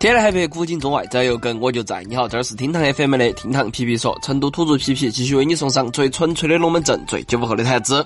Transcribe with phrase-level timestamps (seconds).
[0.00, 2.02] 天南海北，古今中外，只要有梗我就在。
[2.04, 8.02] 你好，这儿是厅堂 FM 的厅堂皮皮说，成都土著皮皮继续为你送上最纯粹的龙门阵，最九五后的谈资。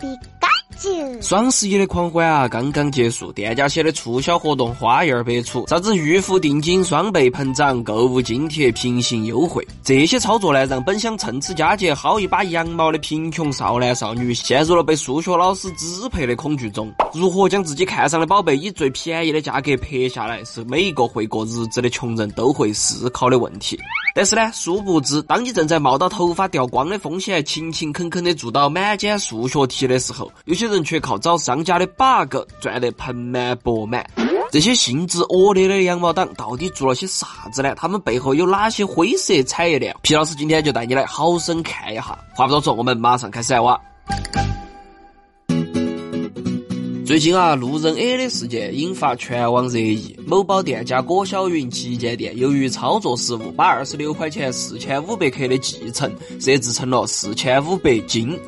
[1.24, 16.92] 双十一的狂欢啊，刚刚结束，店家写的促销活动花样百出，啥子预付定金双倍膨胀、购物津贴平行优惠，这些操作呢，让本想趁此佳节薅一把羊毛的贫穷少男少女陷入了被数学老师支配的恐惧中。
[17.14, 23.80] 如何将自己看上的宝贝以最便宜的价格拍下来，是每一个会过日子的穷人都会思考的问题。
[24.14, 34.04] 但是呢，殊不知，当你正在冒到头发掉光的风险，勤勤恳恳的做到满减数学题的时候，有些人却靠找商家的 bug 赚得盆满钵满。
[34.50, 37.74] 这些性质恶劣的羊毛党到底做了些啥子呢？
[37.74, 39.94] 他们背后有哪些灰色产业链？
[40.02, 42.16] 皮老师今天就带你来好生看一下。
[42.34, 43.80] 话不多说，我们马上开始来挖。
[47.04, 50.18] 最近啊，路人 A 的事件引发全网热议。
[50.26, 58.38] 某宝店家郭小云旗舰店由于操作失误，把二十六块钱四千五百克的继承设置成了四千五百斤。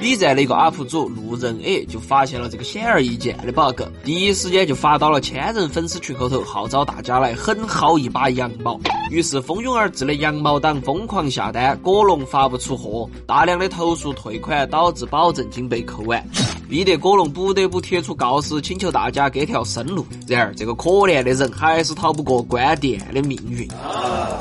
[0.00, 8.78] B 站的一个 UP 主路人 A 就发现了这个显而易见的 bug，第一时间就发到了千人粉丝群后头，号召大家来狠薅一把羊毛。
[9.10, 16.22] 于是蜂拥而至的羊毛党疯狂下单，果农发不出货，大量的投诉退款，导致保证金被扣完。
[16.68, 20.04] 逼得果农不得不贴出告示，请求大家给条生路。
[20.26, 23.68] 然而，这个可怜的人还是逃不过关店的命运。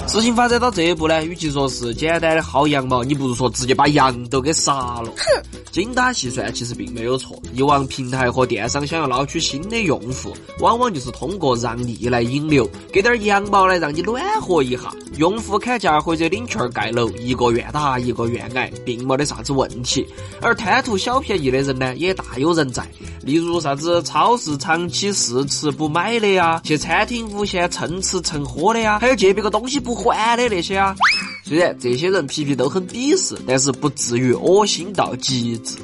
[0.07, 5.11] 事情发展到这一步呢，与其说是简单的薅羊毛，你不如说直接把羊都给杀了。
[5.17, 5.43] 哼！
[5.71, 7.37] 精打细算其实并没有错。
[7.53, 14.83] 以往平台和电商想要捞取新的用户，往往就是通过让利来引流，给点羊毛来让你暖和一下。
[15.17, 20.05] 用户砍价或者领券盖楼，一个愿打一个愿挨，并没得啥子问题。
[20.41, 22.83] 而贪图小便宜的人呢，也大有人在，
[23.21, 30.95] 例如啥子超市长期试吃不买的呀，去餐厅无限蹭吃蹭喝的呀，还有借别个东西不还的那些啊。
[31.47, 35.75] 虽然这些人皮皮都很鄙视，但是不至于恶心到极致。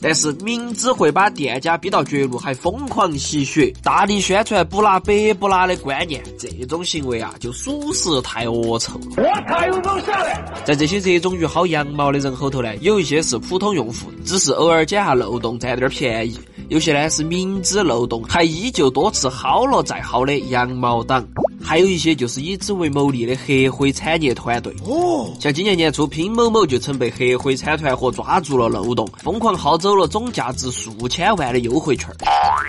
[0.00, 9.06] 但是明知会把店家逼到绝路，还疯狂吸血，大力宣传不拿白不拿的观念，这种行为啊，就属实太恶臭了。
[9.18, 10.42] 我太有种下来！
[10.64, 16.32] 在这些热衷于薅羊毛的人后头呢，有一些是普通用户，只是偶尔捡下漏洞占点便宜；
[16.70, 21.26] 有些呢是明知漏洞还依旧多次薅了再薅的羊毛党。
[21.60, 32.08] 还有一些就是以此为牟利的黑灰产业团队哦，像今年年初拼某某就曾被黑灰产团伙抓住了漏洞，疯狂薅走了总价值数千万的优惠券。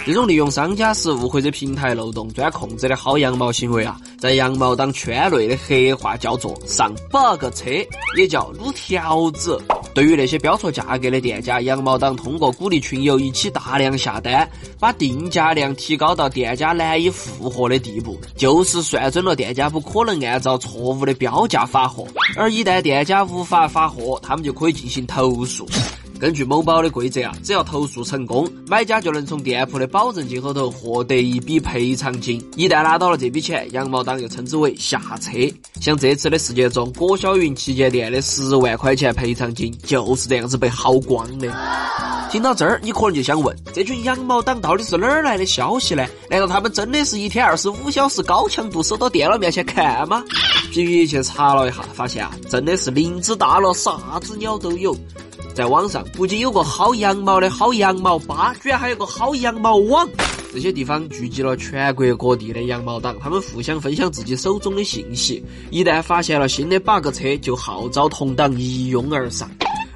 [0.06, 7.70] 这种利用商家失误或者平台漏洞钻空子的薅羊毛行为啊，在羊毛党圈内的黑话叫做上 bug 车，
[8.18, 9.62] 也叫撸条子。
[9.94, 22.08] 对于那些标错价格的店家，羊毛党通过鼓励群友一起大量下单，把定价量提高到店家难以负荷的地步，就是算准了店家不可能按照错误的标价发货，
[22.38, 25.68] 而一旦店家无法发货，他们就可以进行投诉。
[26.22, 32.40] 根据某宝的规则啊，只要投诉成功，买家就能从店铺的保证金后头获得一笔赔偿金。
[32.56, 35.32] 一旦拿到了这笔钱，羊毛党又称之为下车。
[35.80, 41.52] 像这次的事件中，郭小云旗舰店的十万块钱赔偿金就是这样子被耗光的。
[42.32, 46.08] 听到这儿，你可能就想问：这群羊毛党到底是哪儿来的消息呢？
[46.30, 50.24] 难道他们真的是一天二十五小时高强度守到电脑面前看吗？
[50.72, 54.96] 皮皮去查了一下，发现啊，真的是林子大了，啥子鸟都有。
[55.54, 60.08] 在网上不仅有个薅羊毛的薅羊毛吧，居然还有个薅羊毛网。
[60.54, 69.52] 这些地方聚集了全国各地的羊毛党，他们互相分享自己手中的信息，一旦发现了新的 bug 车，就号召同党一拥而上。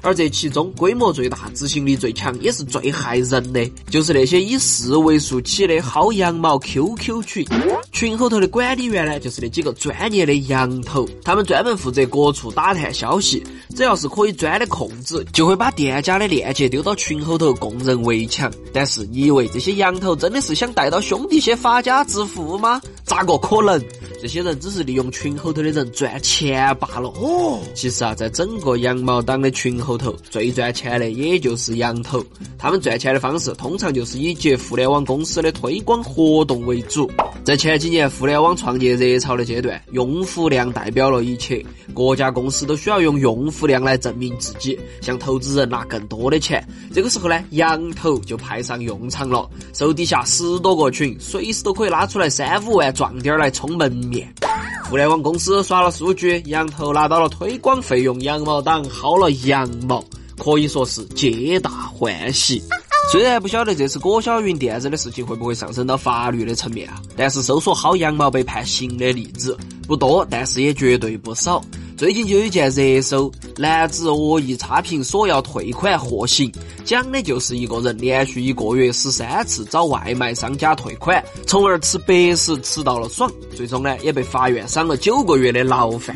[0.06, 7.44] 而这其中规模最大、执行力最强，也是最害人的，就是那些以四位数起的薅羊毛 QQ 群。
[7.90, 13.42] 群后头的管理员呢，就是那几个专业的羊头，他们专门负责各处打探消息，
[13.74, 18.48] 只要是可以钻的空子，就会把店家的链接丢到群后头供人围墙。
[18.72, 22.80] 但是，你以为这些羊头真的是想带到兄弟些发家致富吗？
[23.02, 23.82] 咋个可能？
[24.26, 27.08] 这些人只是利用群后头的人赚钱罢了。
[27.10, 32.20] 哦，其实啊，在整个羊毛党的群后头，最赚钱的也就是羊头。
[32.58, 37.08] 他们赚钱的方式通常就是以接互联网公司的推广活动为主。
[37.46, 41.64] 在前几年互联网创业热潮的阶段，用户量代表了一切，
[41.94, 46.66] 各家公司都需要用用户量来证明自己，向投资人拿更多的钱。
[46.92, 54.26] 这个时候呢，羊头就派上用场了，手底下十多个群，随时都可以拉出来三五万壮丁来充门面。
[54.90, 60.04] 互联网公司刷了数据，羊头拿到了推广费用，羊毛党薅了羊毛，
[60.36, 62.60] 可以说是皆大欢喜。
[63.08, 69.56] 虽然不晓得这次郭晓云垫子的事情会不会上升到法律的层面啊，但是搜索薅羊毛被判刑的例子
[69.86, 71.62] 不多，但是也绝对不少。
[71.96, 76.52] 最近就有一件热搜，男子恶意差评索要退款获刑，
[76.84, 86.14] 讲的就是一个人连续一个月十三次找外卖商家退款，从而吃白食吃到了爽，最终呢也被法院赏了九个月的牢饭。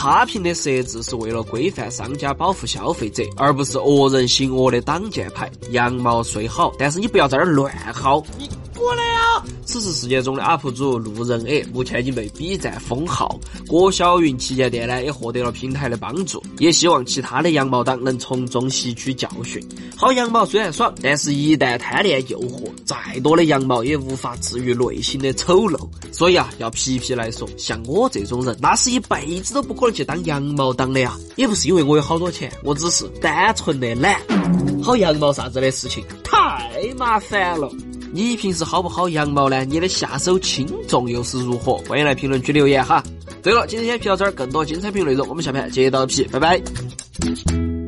[0.00, 5.50] 差评的设置是为了规范商家保护消费者，而不是恶人行恶的挡箭牌。
[5.72, 8.24] 羊毛虽好，但是你不要在这儿乱薅。
[8.38, 9.19] 你过来啊！
[9.64, 19.62] 此次事件中的 UP 主路人 A 目前已经被 B 站封号，郭晓云旗舰店呢也获得了平台的帮助，也希望其他的羊毛党能从中吸取教训。
[19.96, 25.78] 薅羊毛虽然爽，但是一旦贪恋诱惑，再多的羊毛也无法治愈内心的丑陋。
[26.10, 31.16] 所以啊，要皮皮来说，像我这种人，那是一辈子都不可能去当羊毛党的呀。
[31.36, 34.20] 也不是因为我有好多钱，我只是单纯的懒。
[34.82, 37.70] 薅羊毛啥子的事情太麻烦了。
[38.12, 39.64] 你平时薅不薅羊毛呢？
[39.64, 41.76] 你的下手轻重又是如何？
[41.88, 43.02] 欢迎来评论区留言哈。
[43.42, 47.79] 对了，今天先皮到这儿，更多精彩评论内容我们下盘接着皮，拜拜。